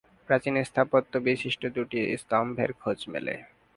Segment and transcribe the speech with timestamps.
[0.27, 3.35] প্রাচীন স্থাপত্য বিশিষ্ট দুটি স্তম্ভের খোঁজ মেলে।